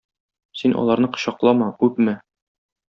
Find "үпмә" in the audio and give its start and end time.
1.91-2.19